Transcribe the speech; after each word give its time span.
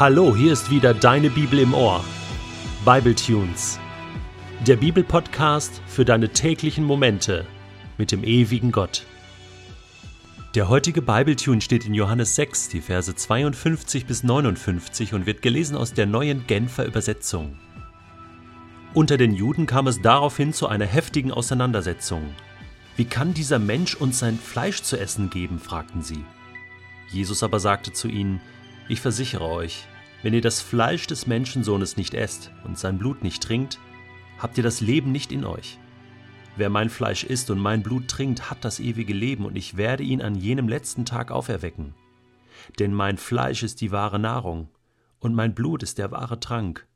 Hallo, 0.00 0.34
hier 0.34 0.54
ist 0.54 0.70
wieder 0.70 0.94
deine 0.94 1.28
Bibel 1.28 1.58
im 1.58 1.74
Ohr. 1.74 2.02
Bible 2.86 3.14
Tunes. 3.14 3.78
Der 4.66 4.76
Bibelpodcast 4.76 5.82
für 5.86 6.06
deine 6.06 6.30
täglichen 6.30 6.84
Momente 6.84 7.46
mit 7.98 8.10
dem 8.10 8.24
ewigen 8.24 8.72
Gott. 8.72 9.04
Der 10.54 10.70
heutige 10.70 11.02
Bibletune 11.02 11.60
steht 11.60 11.84
in 11.84 11.92
Johannes 11.92 12.34
6, 12.34 12.70
die 12.70 12.80
Verse 12.80 13.14
52 13.14 14.06
bis 14.06 14.22
59 14.22 15.12
und 15.12 15.26
wird 15.26 15.42
gelesen 15.42 15.76
aus 15.76 15.92
der 15.92 16.06
neuen 16.06 16.46
Genfer 16.46 16.86
Übersetzung. 16.86 17.58
Unter 18.94 19.18
den 19.18 19.34
Juden 19.34 19.66
kam 19.66 19.86
es 19.86 20.00
daraufhin 20.00 20.54
zu 20.54 20.66
einer 20.66 20.86
heftigen 20.86 21.30
Auseinandersetzung. 21.30 22.22
Wie 22.96 23.04
kann 23.04 23.34
dieser 23.34 23.58
Mensch 23.58 23.96
uns 23.96 24.20
sein 24.20 24.38
Fleisch 24.38 24.80
zu 24.80 24.98
essen 24.98 25.28
geben? 25.28 25.58
fragten 25.58 26.00
sie. 26.00 26.24
Jesus 27.12 27.42
aber 27.42 27.60
sagte 27.60 27.92
zu 27.92 28.08
ihnen, 28.08 28.40
ich 28.90 29.00
versichere 29.00 29.48
euch, 29.48 29.86
wenn 30.22 30.34
ihr 30.34 30.40
das 30.40 30.60
Fleisch 30.60 31.06
des 31.06 31.28
Menschensohnes 31.28 31.96
nicht 31.96 32.12
esst 32.12 32.50
und 32.64 32.76
sein 32.76 32.98
Blut 32.98 33.22
nicht 33.22 33.40
trinkt, 33.40 33.78
habt 34.38 34.58
ihr 34.58 34.64
das 34.64 34.80
Leben 34.80 35.12
nicht 35.12 35.30
in 35.30 35.44
euch. 35.44 35.78
Wer 36.56 36.70
mein 36.70 36.90
Fleisch 36.90 37.22
isst 37.22 37.50
und 37.50 37.60
mein 37.60 37.84
Blut 37.84 38.08
trinkt, 38.08 38.50
hat 38.50 38.64
das 38.64 38.80
ewige 38.80 39.12
Leben, 39.12 39.46
und 39.46 39.56
ich 39.56 39.76
werde 39.76 40.02
ihn 40.02 40.20
an 40.20 40.34
jenem 40.34 40.66
letzten 40.66 41.04
Tag 41.04 41.30
auferwecken. 41.30 41.94
Denn 42.80 42.92
mein 42.92 43.16
Fleisch 43.16 43.62
ist 43.62 43.80
die 43.80 43.92
wahre 43.92 44.18
Nahrung, 44.18 44.68
und 45.20 45.36
mein 45.36 45.54
Blut 45.54 45.84
ist 45.84 45.98
der 45.98 46.10
wahre 46.10 46.40
Trank. 46.40 46.88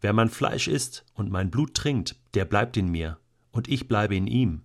Wer 0.00 0.12
mein 0.12 0.28
Fleisch 0.28 0.66
isst 0.66 1.04
und 1.14 1.30
mein 1.30 1.50
Blut 1.52 1.74
trinkt, 1.74 2.16
der 2.34 2.44
bleibt 2.44 2.76
in 2.76 2.88
mir, 2.88 3.18
und 3.52 3.68
ich 3.68 3.86
bleibe 3.86 4.16
in 4.16 4.26
ihm. 4.26 4.62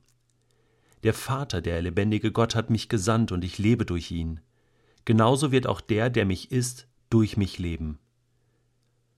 Der 1.03 1.13
Vater, 1.13 1.61
der 1.61 1.83
lebendige 1.83 2.31
Gott, 2.31 2.55
hat 2.55 2.71
mich 2.71 2.89
gesandt, 2.89 3.31
und 3.31 3.43
ich 3.43 3.59
lebe 3.59 3.85
durch 3.85 4.09
ihn 4.09 4.41
genauso 5.07 5.53
wird 5.53 5.67
auch 5.67 5.79
der, 5.79 6.09
der 6.09 6.25
mich 6.25 6.51
isst, 6.51 6.89
durch 7.09 7.37
mich 7.37 7.59
leben. 7.59 7.97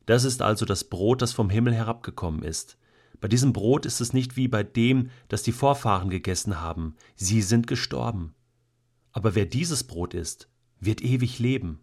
Das 0.06 0.24
ist 0.24 0.44
also 0.44 0.64
das 0.64 0.84
Brot, 0.84 1.24
das 1.24 1.34
vom 1.34 1.50
Himmel 1.50 1.74
herabgekommen 1.74 2.44
ist. 2.44 2.78
Bei 3.20 3.28
diesem 3.28 3.54
Brot 3.54 3.88
ist 3.88 4.00
es 4.00 4.14
nicht 4.14 4.38
wie 4.38 4.48
bei 4.48 4.62
dem, 4.62 5.10
das 5.30 5.42
die 5.42 5.52
Vorfahren 5.52 6.12
gegessen 6.12 6.62
haben, 6.62 6.96
sie 7.16 7.42
sind 7.42 7.66
gestorben. 7.66 8.36
Aber 9.14 9.34
wer 9.34 9.48
dieses 9.48 9.84
Brot 9.84 10.14
isst, 10.14 10.48
wird 10.80 11.02
ewig 11.02 11.40
leben. 11.40 11.80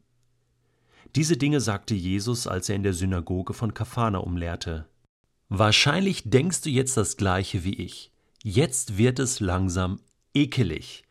Diese 1.17 1.37
Dinge 1.37 1.61
sagte 1.61 1.97
Jesus, 1.97 2.47
als 2.47 2.69
er 2.69 2.77
in 2.77 2.85
der 2.85 2.95
Synagoge 2.95 3.55
von 3.55 3.75
Kafana 3.75 4.19
umlehrte. 4.19 4.87
Wahrscheinlich 5.49 6.31
denkst 6.31 6.61
du 6.61 6.71
jetzt 6.71 6.97
das 6.97 7.17
gleiche 7.17 7.65
wie 7.65 7.75
ich. 7.75 8.13
Jetzt 8.45 8.99
wird 8.99 9.19
es 9.19 9.41
langsam 9.41 9.99
ekelig. 10.33 11.06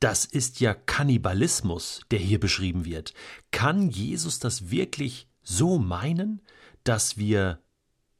Das 0.00 0.24
ist 0.24 0.60
ja 0.60 0.74
Kannibalismus, 0.74 2.02
der 2.10 2.18
hier 2.18 2.38
beschrieben 2.38 2.84
wird. 2.84 3.14
Kann 3.50 3.90
Jesus 3.90 4.38
das 4.38 4.70
wirklich 4.70 5.28
so 5.42 5.78
meinen, 5.78 6.42
dass 6.84 7.18
wir 7.18 7.60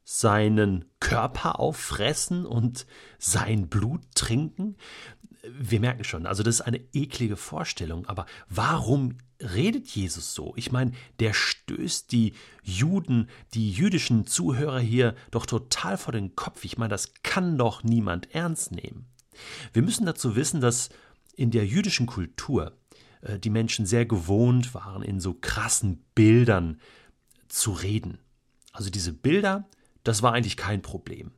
seinen 0.03 0.85
Körper 0.99 1.59
auffressen 1.59 2.45
und 2.45 2.85
sein 3.17 3.69
Blut 3.69 4.01
trinken? 4.15 4.75
Wir 5.47 5.79
merken 5.79 6.03
schon, 6.03 6.25
also 6.25 6.43
das 6.43 6.55
ist 6.55 6.61
eine 6.61 6.81
eklige 6.93 7.37
Vorstellung, 7.37 8.05
aber 8.07 8.25
warum 8.49 9.17
redet 9.41 9.87
Jesus 9.87 10.33
so? 10.33 10.53
Ich 10.57 10.71
meine, 10.71 10.91
der 11.19 11.33
stößt 11.33 12.11
die 12.11 12.33
Juden, 12.61 13.29
die 13.53 13.71
jüdischen 13.71 14.25
Zuhörer 14.25 14.79
hier 14.79 15.15
doch 15.31 15.45
total 15.45 15.97
vor 15.97 16.11
den 16.11 16.35
Kopf. 16.35 16.65
Ich 16.65 16.77
meine, 16.77 16.89
das 16.89 17.13
kann 17.23 17.57
doch 17.57 17.83
niemand 17.83 18.33
ernst 18.35 18.71
nehmen. 18.71 19.05
Wir 19.71 19.81
müssen 19.81 20.05
dazu 20.05 20.35
wissen, 20.35 20.59
dass 20.59 20.89
in 21.39 21.51
der 21.51 21.65
jüdischen 21.65 22.05
Kultur 22.05 22.73
äh, 23.21 23.39
die 23.39 23.49
Menschen 23.49 23.85
sehr 23.85 24.05
gewohnt 24.05 24.73
waren, 24.73 25.01
in 25.01 25.21
so 25.21 25.33
krassen 25.33 26.03
Bildern 26.13 26.81
zu 27.47 27.71
reden. 27.71 28.19
Also 28.73 28.89
diese 28.89 29.13
Bilder, 29.13 29.67
das 30.03 30.21
war 30.21 30.33
eigentlich 30.33 30.57
kein 30.57 30.81
Problem. 30.81 31.31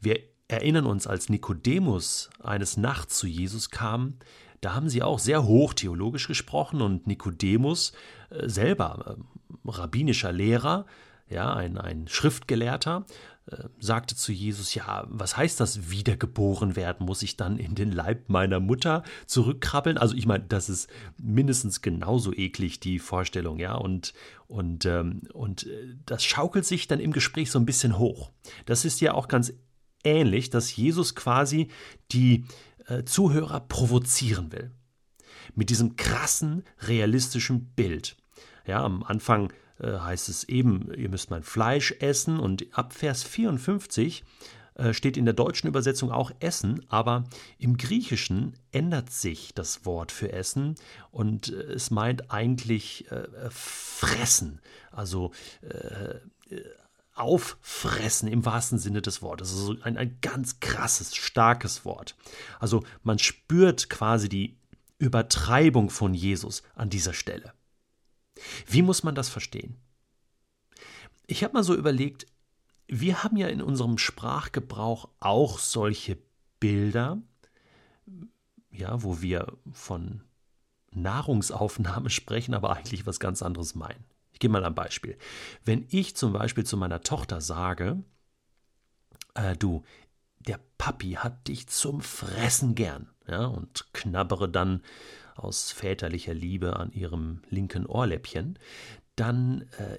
Wir 0.00 0.20
erinnern 0.46 0.86
uns, 0.86 1.06
als 1.06 1.28
Nikodemus 1.28 2.30
eines 2.38 2.76
Nachts 2.76 3.18
zu 3.18 3.26
Jesus 3.26 3.70
kam, 3.70 4.14
da 4.60 4.74
haben 4.74 4.88
sie 4.88 5.02
auch 5.02 5.18
sehr 5.18 5.44
hoch 5.44 5.74
theologisch 5.74 6.28
gesprochen 6.28 6.80
und 6.80 7.08
Nikodemus 7.08 7.92
äh, 8.30 8.48
selber, 8.48 9.16
äh, 9.18 9.68
rabbinischer 9.68 10.30
Lehrer, 10.30 10.86
ja, 11.30 11.54
ein, 11.54 11.78
ein 11.78 12.08
Schriftgelehrter, 12.08 13.06
äh, 13.46 13.68
sagte 13.78 14.16
zu 14.16 14.32
Jesus, 14.32 14.74
ja, 14.74 15.04
was 15.08 15.36
heißt 15.36 15.60
das 15.60 15.90
wiedergeboren 15.90 16.76
werden? 16.76 17.06
Muss 17.06 17.22
ich 17.22 17.36
dann 17.36 17.56
in 17.56 17.74
den 17.74 17.92
Leib 17.92 18.28
meiner 18.28 18.60
Mutter 18.60 19.02
zurückkrabbeln? 19.26 19.96
Also 19.96 20.14
ich 20.16 20.26
meine, 20.26 20.44
das 20.44 20.68
ist 20.68 20.90
mindestens 21.16 21.80
genauso 21.80 22.32
eklig, 22.32 22.80
die 22.80 22.98
Vorstellung, 22.98 23.58
ja, 23.58 23.74
und, 23.74 24.12
und, 24.48 24.84
ähm, 24.86 25.22
und 25.32 25.66
äh, 25.66 25.96
das 26.04 26.24
schaukelt 26.24 26.66
sich 26.66 26.88
dann 26.88 27.00
im 27.00 27.12
Gespräch 27.12 27.50
so 27.50 27.58
ein 27.58 27.66
bisschen 27.66 27.98
hoch. 27.98 28.30
Das 28.66 28.84
ist 28.84 29.00
ja 29.00 29.14
auch 29.14 29.28
ganz 29.28 29.52
ähnlich, 30.04 30.50
dass 30.50 30.74
Jesus 30.74 31.14
quasi 31.14 31.68
die 32.12 32.44
äh, 32.86 33.04
Zuhörer 33.04 33.60
provozieren 33.60 34.52
will. 34.52 34.72
Mit 35.54 35.70
diesem 35.70 35.96
krassen, 35.96 36.64
realistischen 36.80 37.66
Bild. 37.74 38.16
Ja, 38.66 38.84
am 38.84 39.02
Anfang 39.02 39.52
heißt 39.82 40.28
es 40.28 40.44
eben, 40.44 40.92
ihr 40.94 41.08
müsst 41.08 41.30
mein 41.30 41.42
Fleisch 41.42 41.94
essen 42.00 42.38
und 42.38 42.66
ab 42.72 42.92
Vers 42.92 43.22
54 43.22 44.24
äh, 44.80 44.94
steht 44.94 45.16
in 45.16 45.26
der 45.26 45.34
deutschen 45.34 45.68
Übersetzung 45.68 46.10
auch 46.10 46.30
Essen, 46.40 46.84
aber 46.88 47.24
im 47.58 47.76
Griechischen 47.76 48.54
ändert 48.72 49.10
sich 49.10 49.52
das 49.54 49.84
Wort 49.84 50.10
für 50.10 50.32
Essen 50.32 50.76
und 51.10 51.52
äh, 51.52 51.72
es 51.72 51.90
meint 51.90 52.30
eigentlich 52.30 53.10
äh, 53.10 53.50
fressen, 53.50 54.60
also 54.90 55.32
äh, 55.62 56.14
auffressen 57.14 58.28
im 58.28 58.46
wahrsten 58.46 58.78
Sinne 58.78 59.02
des 59.02 59.20
Wortes. 59.20 59.50
Also 59.52 59.76
ein, 59.82 59.98
ein 59.98 60.18
ganz 60.22 60.60
krasses, 60.60 61.14
starkes 61.14 61.84
Wort. 61.84 62.16
Also 62.58 62.82
man 63.02 63.18
spürt 63.18 63.90
quasi 63.90 64.30
die 64.30 64.56
Übertreibung 64.98 65.90
von 65.90 66.14
Jesus 66.14 66.62
an 66.74 66.88
dieser 66.88 67.12
Stelle. 67.12 67.52
Wie 68.66 68.82
muss 68.82 69.02
man 69.02 69.14
das 69.14 69.28
verstehen? 69.28 69.76
Ich 71.26 71.44
habe 71.44 71.54
mal 71.54 71.62
so 71.62 71.74
überlegt, 71.74 72.26
wir 72.88 73.22
haben 73.22 73.36
ja 73.36 73.46
in 73.48 73.62
unserem 73.62 73.98
Sprachgebrauch 73.98 75.08
auch 75.20 75.58
solche 75.58 76.18
Bilder, 76.58 77.22
ja, 78.70 79.02
wo 79.02 79.20
wir 79.22 79.56
von 79.70 80.22
Nahrungsaufnahme 80.92 82.10
sprechen, 82.10 82.54
aber 82.54 82.76
eigentlich 82.76 83.06
was 83.06 83.20
ganz 83.20 83.42
anderes 83.42 83.74
meinen. 83.74 84.04
Ich 84.32 84.40
gebe 84.40 84.52
mal 84.52 84.64
ein 84.64 84.74
Beispiel. 84.74 85.18
Wenn 85.64 85.86
ich 85.90 86.16
zum 86.16 86.32
Beispiel 86.32 86.64
zu 86.64 86.76
meiner 86.76 87.02
Tochter 87.02 87.40
sage, 87.40 88.02
äh, 89.34 89.56
du, 89.56 89.84
der 90.40 90.58
Papi 90.78 91.12
hat 91.12 91.48
dich 91.48 91.68
zum 91.68 92.00
Fressen 92.00 92.74
gern, 92.74 93.10
ja, 93.28 93.44
und 93.44 93.92
knabbere 93.92 94.48
dann 94.48 94.82
aus 95.42 95.72
väterlicher 95.72 96.34
Liebe 96.34 96.76
an 96.76 96.92
ihrem 96.92 97.42
linken 97.48 97.86
Ohrläppchen, 97.86 98.58
dann 99.16 99.62
äh, 99.78 99.98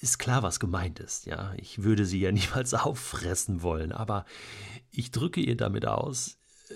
ist 0.00 0.18
klar, 0.18 0.42
was 0.42 0.60
gemeint 0.60 1.00
ist. 1.00 1.26
Ja, 1.26 1.54
ich 1.56 1.82
würde 1.82 2.06
sie 2.06 2.20
ja 2.20 2.32
niemals 2.32 2.74
auffressen 2.74 3.62
wollen, 3.62 3.92
aber 3.92 4.24
ich 4.90 5.10
drücke 5.10 5.40
ihr 5.40 5.56
damit 5.56 5.86
aus, 5.86 6.38
äh, 6.68 6.74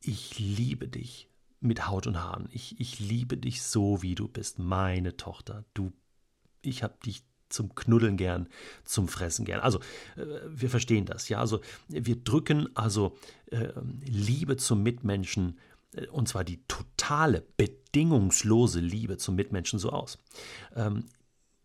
ich 0.00 0.38
liebe 0.38 0.88
dich 0.88 1.28
mit 1.60 1.88
Haut 1.88 2.06
und 2.06 2.20
Haaren. 2.22 2.48
Ich, 2.52 2.78
ich 2.80 3.00
liebe 3.00 3.36
dich 3.36 3.62
so, 3.62 4.02
wie 4.02 4.14
du 4.14 4.28
bist, 4.28 4.58
meine 4.58 5.16
Tochter. 5.16 5.64
Du, 5.74 5.92
ich 6.62 6.82
habe 6.82 6.94
dich 7.04 7.24
zum 7.48 7.74
Knuddeln 7.74 8.16
gern, 8.16 8.48
zum 8.84 9.08
Fressen 9.08 9.44
gern. 9.44 9.60
Also 9.60 9.80
äh, 10.16 10.26
wir 10.48 10.70
verstehen 10.70 11.06
das, 11.06 11.28
ja. 11.28 11.40
Also 11.40 11.60
wir 11.88 12.16
drücken 12.16 12.68
also 12.76 13.16
äh, 13.46 13.68
Liebe 14.04 14.56
zum 14.56 14.82
Mitmenschen 14.82 15.58
äh, 15.94 16.06
und 16.08 16.28
zwar 16.28 16.44
die 16.44 16.62
totale, 17.08 17.44
bedingungslose 17.56 18.80
Liebe 18.80 19.16
zum 19.16 19.34
Mitmenschen 19.34 19.78
so 19.78 19.90
aus. 19.90 20.18
Ähm, 20.74 21.04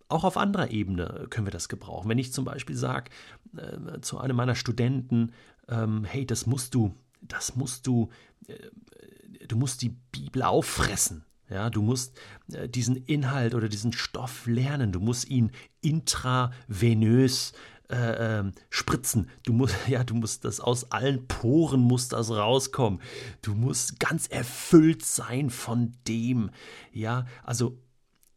auch 0.07 0.23
auf 0.23 0.37
anderer 0.37 0.71
Ebene 0.71 1.27
können 1.29 1.47
wir 1.47 1.51
das 1.51 1.69
gebrauchen. 1.69 2.09
Wenn 2.09 2.17
ich 2.17 2.31
zum 2.33 2.45
Beispiel 2.45 2.75
sage 2.75 3.11
äh, 3.57 3.99
zu 4.01 4.19
einem 4.19 4.35
meiner 4.35 4.55
Studenten, 4.55 5.31
ähm, 5.67 6.05
hey, 6.05 6.25
das 6.25 6.45
musst 6.45 6.75
du, 6.75 6.93
das 7.21 7.55
musst 7.55 7.87
du, 7.87 8.09
äh, 8.47 9.47
du 9.47 9.57
musst 9.57 9.81
die 9.81 9.95
Bibel 10.11 10.43
auffressen. 10.43 11.25
Ja, 11.49 11.69
du 11.69 11.81
musst 11.81 12.17
äh, 12.53 12.69
diesen 12.69 12.95
Inhalt 12.95 13.53
oder 13.53 13.67
diesen 13.67 13.91
Stoff 13.91 14.47
lernen, 14.47 14.91
du 14.91 14.99
musst 14.99 15.29
ihn 15.29 15.51
intravenös 15.81 17.53
äh, 17.93 18.39
äh, 18.39 18.51
spritzen. 18.69 19.29
Du 19.45 19.53
musst, 19.53 19.75
ja, 19.87 20.03
du 20.03 20.15
musst 20.15 20.45
das 20.45 20.59
aus 20.59 20.91
allen 20.91 21.27
Poren 21.27 21.79
muss 21.79 22.07
das 22.07 22.31
rauskommen. 22.31 23.01
Du 23.41 23.53
musst 23.53 23.99
ganz 23.99 24.27
erfüllt 24.27 25.05
sein 25.05 25.49
von 25.49 25.95
dem. 26.07 26.49
Ja, 26.91 27.25
also 27.43 27.77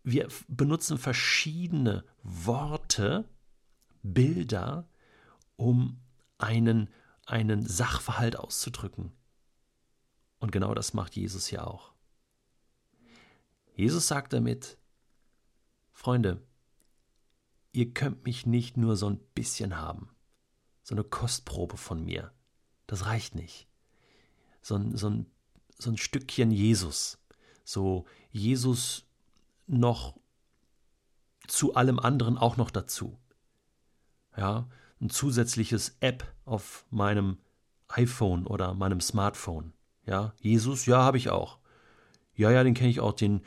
wir 0.05 0.29
benutzen 0.47 0.99
verschiedene 0.99 2.05
Worte, 2.23 3.25
Bilder, 4.03 4.88
um 5.56 6.00
einen, 6.38 6.91
einen 7.25 7.67
Sachverhalt 7.67 8.38
auszudrücken. 8.38 9.12
Und 10.38 10.53
genau 10.53 10.75
das 10.75 10.93
macht 10.93 11.17
Jesus 11.17 11.50
ja 11.50 11.64
auch. 11.64 11.93
Jesus 13.75 14.06
sagt 14.06 14.32
damit, 14.32 14.79
Freunde, 15.93 16.43
ihr 17.76 17.93
könnt 17.93 18.25
mich 18.25 18.46
nicht 18.46 18.78
nur 18.78 18.96
so 18.96 19.11
ein 19.11 19.20
bisschen 19.34 19.76
haben, 19.76 20.08
so 20.82 20.94
eine 20.94 21.05
Kostprobe 21.05 21.76
von 21.76 22.02
mir. 22.02 22.32
Das 22.87 23.05
reicht 23.05 23.34
nicht. 23.34 23.69
So 24.62 24.76
ein, 24.76 24.96
so 24.96 25.11
ein, 25.11 25.26
so 25.78 25.90
ein 25.90 25.99
Stückchen 25.99 26.50
Jesus. 26.50 27.19
So 27.64 28.06
Jesus 28.31 29.05
noch 29.67 30.17
zu 31.46 31.75
allem 31.75 31.99
anderen 31.99 32.38
auch 32.38 32.56
noch 32.56 32.70
dazu. 32.70 33.19
Ja, 34.38 34.69
ein 34.99 35.11
zusätzliches 35.11 35.96
App 36.00 36.32
auf 36.46 36.87
meinem 36.90 37.37
iPhone 37.88 38.46
oder 38.46 38.72
meinem 38.72 39.02
Smartphone. 39.02 39.75
Ja, 40.06 40.32
Jesus, 40.40 40.87
ja, 40.87 41.02
habe 41.02 41.19
ich 41.19 41.29
auch. 41.29 41.58
Ja, 42.34 42.50
ja, 42.50 42.64
den 42.64 42.75
kenne 42.75 42.90
ich 42.90 43.00
auch, 43.00 43.12
den 43.12 43.43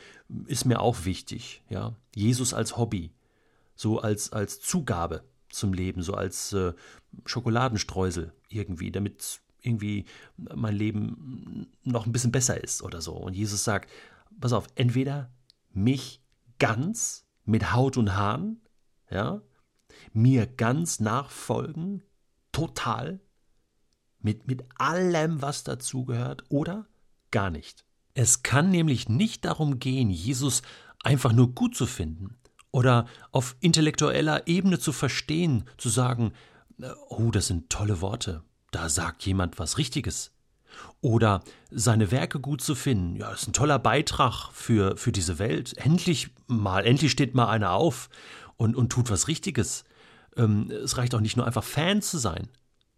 ist 0.45 0.65
mir 0.65 0.81
auch 0.81 1.05
wichtig. 1.05 1.63
Ja, 1.69 1.95
Jesus 2.13 2.53
als 2.53 2.77
Hobby, 2.77 3.11
so 3.79 3.99
als, 3.99 4.33
als 4.33 4.59
Zugabe 4.59 5.23
zum 5.47 5.71
Leben, 5.71 6.01
so 6.01 6.13
als 6.13 6.51
äh, 6.51 6.73
Schokoladenstreusel 7.25 8.33
irgendwie, 8.49 8.91
damit 8.91 9.39
irgendwie 9.61 10.03
mein 10.35 10.75
Leben 10.75 11.71
noch 11.83 12.05
ein 12.05 12.11
bisschen 12.11 12.33
besser 12.33 12.61
ist 12.61 12.83
oder 12.83 13.01
so. 13.01 13.13
Und 13.13 13.35
Jesus 13.35 13.63
sagt, 13.63 13.89
pass 14.41 14.51
auf, 14.51 14.67
entweder 14.75 15.31
mich 15.71 16.21
ganz 16.59 17.25
mit 17.45 17.71
Haut 17.71 17.95
und 17.95 18.17
Haaren, 18.17 18.61
ja, 19.09 19.41
mir 20.11 20.45
ganz 20.45 20.99
nachfolgen, 20.99 22.03
total, 22.51 23.21
mit, 24.19 24.45
mit 24.45 24.65
allem, 24.75 25.41
was 25.41 25.63
dazugehört, 25.63 26.43
oder 26.49 26.85
gar 27.31 27.49
nicht. 27.49 27.85
Es 28.13 28.43
kann 28.43 28.71
nämlich 28.71 29.07
nicht 29.07 29.45
darum 29.45 29.79
gehen, 29.79 30.09
Jesus 30.09 30.63
einfach 31.01 31.31
nur 31.31 31.55
gut 31.55 31.75
zu 31.75 31.85
finden 31.85 32.39
oder 32.71 33.05
auf 33.31 33.55
intellektueller 33.59 34.47
Ebene 34.47 34.79
zu 34.79 34.91
verstehen, 34.91 35.65
zu 35.77 35.89
sagen, 35.89 36.33
äh, 36.81 36.89
oh, 37.09 37.31
das 37.31 37.47
sind 37.47 37.69
tolle 37.69 38.01
Worte, 38.01 38.43
da 38.71 38.89
sagt 38.89 39.25
jemand 39.25 39.59
was 39.59 39.77
Richtiges. 39.77 40.31
Oder 41.01 41.43
seine 41.71 42.11
Werke 42.11 42.39
gut 42.39 42.61
zu 42.61 42.75
finden, 42.75 43.15
ja, 43.15 43.31
das 43.31 43.41
ist 43.41 43.47
ein 43.49 43.53
toller 43.53 43.79
Beitrag 43.79 44.51
für, 44.53 44.97
für 44.97 45.11
diese 45.11 45.39
Welt. 45.39 45.77
Endlich 45.77 46.29
mal, 46.47 46.85
endlich 46.85 47.11
steht 47.11 47.33
mal 47.33 47.47
einer 47.47 47.71
auf 47.71 48.09
und, 48.55 48.75
und 48.75 48.89
tut 48.89 49.09
was 49.09 49.27
Richtiges. 49.27 49.83
Ähm, 50.37 50.69
es 50.69 50.97
reicht 50.97 51.15
auch 51.15 51.21
nicht 51.21 51.37
nur 51.37 51.47
einfach 51.47 51.63
Fan 51.63 52.01
zu 52.01 52.17
sein. 52.17 52.49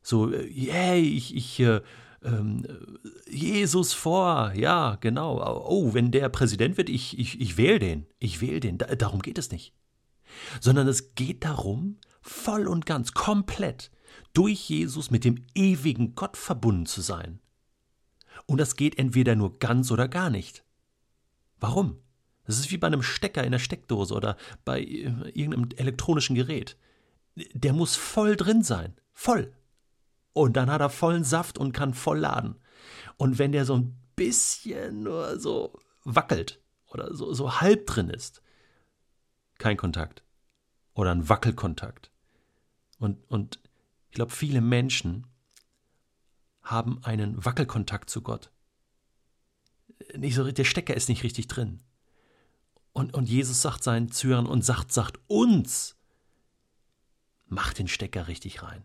So, 0.02 0.32
äh, 0.32 0.48
yay, 0.48 1.02
ich, 1.02 1.36
ich, 1.36 1.60
äh, 1.60 1.82
ähm, 2.24 2.66
Jesus 3.30 3.94
vor, 3.94 4.54
ja, 4.54 4.98
genau. 5.02 5.66
Oh, 5.68 5.94
wenn 5.94 6.12
der 6.12 6.30
Präsident 6.30 6.78
wird, 6.78 6.90
ich, 6.90 7.18
ich, 7.18 7.40
ich 7.40 7.58
wähle 7.58 7.80
den. 7.80 8.06
Ich 8.20 8.42
wähle 8.42 8.60
den. 8.60 8.78
Da, 8.78 8.96
darum 8.96 9.22
geht 9.22 9.38
es 9.38 9.52
nicht. 9.52 9.74
Sondern 10.60 10.88
es 10.88 11.16
geht 11.16 11.44
darum, 11.44 11.98
voll 12.22 12.68
und 12.68 12.86
ganz, 12.86 13.14
komplett 13.14 13.92
durch 14.34 14.70
Jesus 14.70 15.12
mit 15.12 15.24
dem 15.24 15.46
ewigen 15.56 16.16
Gott 16.16 16.38
verbunden 16.38 16.86
zu 16.86 17.02
sein. 17.02 17.40
Und 18.46 18.60
das 18.60 18.76
geht 18.76 18.98
entweder 18.98 19.36
nur 19.36 19.60
ganz 19.60 19.92
oder 19.92 20.08
gar 20.08 20.30
nicht. 20.30 20.64
Warum? 21.60 21.98
Das 22.46 22.60
ist 22.60 22.72
wie 22.72 22.78
bei 22.78 22.88
einem 22.88 23.04
Stecker 23.04 23.44
in 23.44 23.52
der 23.52 23.60
Steckdose 23.60 24.14
oder 24.14 24.36
bei 24.66 24.82
äh, 24.82 25.30
irgendeinem 25.34 25.70
elektronischen 25.78 26.36
Gerät. 26.36 26.78
Der 27.54 27.74
muss 27.74 27.96
voll 27.96 28.36
drin 28.36 28.64
sein. 28.64 28.96
Voll. 29.14 29.54
Und 30.34 30.54
dann 30.54 30.72
hat 30.72 30.82
er 30.82 30.90
vollen 30.90 31.24
Saft 31.24 31.58
und 31.58 31.74
kann 31.74 31.94
voll 31.94 32.20
laden. 32.20 32.56
Und 33.18 33.38
wenn 33.38 33.52
der 33.52 33.66
so 33.66 33.76
ein 33.76 33.98
bisschen 34.16 35.04
nur 35.04 35.40
so 35.40 35.80
wackelt 36.04 36.62
oder 36.88 37.14
so, 37.14 37.34
so 37.34 37.60
halb 37.60 37.86
drin 37.86 38.10
ist, 38.10 38.42
kein 39.58 39.78
Kontakt. 39.78 40.24
Oder 40.94 41.12
ein 41.12 41.30
Wackelkontakt. 41.30 42.12
Und, 43.00 43.24
und 43.30 43.60
ich 44.10 44.16
glaube, 44.16 44.32
viele 44.32 44.62
Menschen 44.62 45.28
haben 46.62 47.04
einen 47.04 47.44
Wackelkontakt 47.44 48.10
zu 48.10 48.22
Gott. 48.22 48.52
Nicht 50.16 50.36
so, 50.36 50.50
der 50.52 50.64
Stecker 50.64 50.96
ist 50.96 51.10
nicht 51.10 51.24
richtig 51.24 51.48
drin. 51.48 51.82
Und, 52.94 53.14
und 53.14 53.30
Jesus 53.30 53.62
sagt 53.62 53.84
seinen 53.84 54.12
Zürern 54.12 54.46
und 54.46 54.66
sagt, 54.66 54.92
sagt 54.92 55.20
uns, 55.28 55.96
mach 57.48 57.74
den 57.74 57.88
Stecker 57.88 58.28
richtig 58.28 58.64
rein 58.64 58.84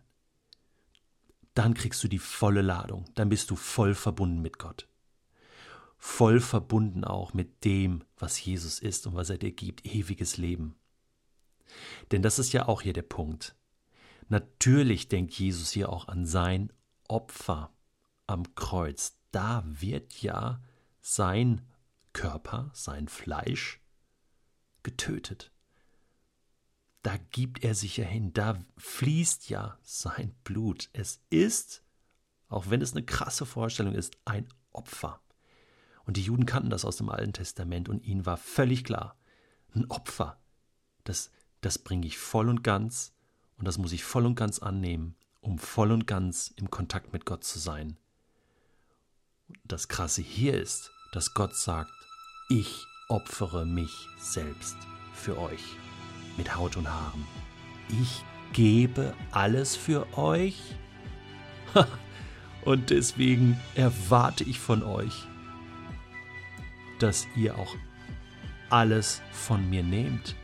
dann 1.57 1.73
kriegst 1.73 2.05
du 2.05 2.09
die 2.09 2.19
volle 2.19 2.61
Ladung, 2.61 3.07
dann 3.15 3.31
bist 3.31 3.51
du 3.51 3.57
voll 3.57 3.95
verbunden 3.95 4.43
mit 4.43 4.59
Gott. 4.59 4.89
Voll 5.97 6.41
verbunden 6.41 7.03
auch 7.03 7.33
mit 7.33 7.65
dem, 7.65 8.05
was 8.19 8.45
Jesus 8.45 8.79
ist 8.79 9.07
und 9.07 9.15
was 9.15 9.31
er 9.31 9.39
dir 9.39 9.53
gibt, 9.53 9.87
ewiges 9.87 10.37
Leben. 10.37 10.77
Denn 12.13 12.21
das 12.21 12.39
ist 12.39 12.53
ja 12.53 12.69
auch 12.69 12.83
hier 12.83 12.93
der 12.93 13.03
Punkt. 13.03 13.57
Natürlich 14.29 15.09
denkt 15.09 15.33
Jesus 15.35 15.71
hier 15.71 15.89
auch 15.89 16.09
an 16.09 16.27
sein 16.27 16.73
Opfer 17.09 17.73
am 18.27 18.55
Kreuz. 18.55 19.19
Da 19.31 19.65
wird 19.67 20.21
ja 20.21 20.61
sein 21.01 21.63
Körper, 22.13 22.71
sein 22.75 23.09
Fleisch 23.09 23.81
getötet 24.83 25.53
da 27.07 27.19
gibt 27.31 27.63
er 27.63 27.77
sich 27.77 27.99
ja 27.99 28.05
hin, 28.05 28.33
da 28.33 28.59
fließt 28.79 29.49
ja 29.49 29.79
sein 29.85 30.35
Blut. 30.43 30.91
Es 30.93 31.21
ist, 31.31 31.85
auch 32.49 32.69
wenn 32.69 32.83
es 32.83 32.97
eine 32.97 33.05
krasse 33.05 33.47
Vorstellung 33.47 33.95
ist, 33.95 34.17
ein 34.25 34.49
Opfer. 34.73 35.21
Und 36.05 36.17
die 36.17 36.23
Juden 36.23 36.47
kannten 36.47 36.69
das 36.69 36.85
aus 36.85 36.97
dem 36.97 37.09
Alten 37.09 37.33
Testament 37.33 37.89
und 37.89 38.03
ihnen 38.03 38.27
war 38.27 38.37
völlig 38.37 38.83
klar, 38.83 39.17
ein 39.73 39.89
Opfer, 39.89 40.41
das, 41.05 41.31
das 41.61 41.79
bringe 41.79 42.09
ich 42.09 42.19
voll 42.19 42.49
und 42.49 42.65
ganz 42.65 43.13
und 43.57 43.69
das 43.69 43.79
muss 43.79 43.93
ich 43.93 44.03
voll 44.03 44.27
und 44.27 44.35
ganz 44.35 44.59
annehmen, 44.59 45.15
um 45.41 45.61
voll 45.61 45.93
und 45.93 46.09
ganz 46.09 46.53
im 46.57 46.71
Kontakt 46.73 47.13
mit 47.13 47.25
Gott 47.25 47.45
zu 47.45 47.61
sein. 47.61 47.99
Das 49.63 49.87
Krasse 49.87 50.23
hier 50.23 50.61
ist, 50.61 50.91
dass 51.13 51.35
Gott 51.35 51.55
sagt, 51.55 51.93
ich 52.49 52.85
opfere 53.09 53.65
mich 53.65 54.09
selbst 54.19 54.77
für 55.15 55.39
euch 55.39 55.77
mit 56.37 56.57
Haut 56.57 56.77
und 56.77 56.89
Haaren. 56.89 57.27
Ich 58.01 58.23
gebe 58.53 59.15
alles 59.31 59.77
für 59.77 60.07
euch. 60.17 60.61
und 62.65 62.91
deswegen 62.91 63.61
erwarte 63.75 64.45
ich 64.45 64.59
von 64.59 64.83
euch, 64.83 65.27
dass 66.99 67.27
ihr 67.37 67.59
auch 67.59 67.75
alles 68.71 69.23
von 69.31 69.69
mir 69.69 69.83
nehmt. 69.83 70.35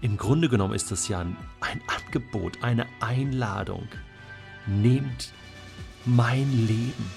Im 0.00 0.16
Grunde 0.16 0.48
genommen 0.48 0.74
ist 0.74 0.92
das 0.92 1.08
ja 1.08 1.20
ein, 1.20 1.36
ein 1.60 1.80
Angebot, 1.88 2.62
eine 2.62 2.86
Einladung. 3.00 3.88
Nehmt 4.66 5.32
mein 6.04 6.66
Leben 6.66 7.10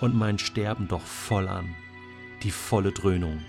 und 0.00 0.14
mein 0.14 0.38
Sterben 0.38 0.88
doch 0.88 1.02
voll 1.02 1.48
an, 1.48 1.74
die 2.42 2.50
volle 2.50 2.92
Dröhnung. 2.92 3.44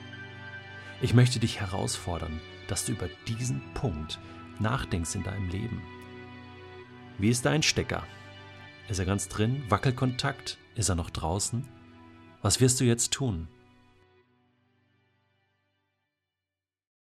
Ich 1.02 1.14
möchte 1.14 1.40
dich 1.40 1.60
herausfordern, 1.60 2.40
dass 2.68 2.86
du 2.86 2.94
über 2.94 3.10
diesen 3.28 3.62
Punkt 3.74 4.20
nachdenkst 4.60 5.16
in 5.16 5.24
deinem 5.24 5.50
Leben. 5.50 5.82
Wie 7.18 7.30
ist 7.30 7.46
dein 7.46 7.64
Stecker? 7.64 8.04
Ist 8.90 9.00
er 9.00 9.06
ganz 9.06 9.28
drin? 9.28 9.64
Wackelkontakt? 9.70 10.58
Ist 10.76 10.90
er 10.90 10.96
noch 10.96 11.10
draußen? 11.10 11.68
Was 12.42 12.62
wirst 12.62 12.80
du 12.80 12.86
jetzt 12.86 13.12
tun? 13.12 13.48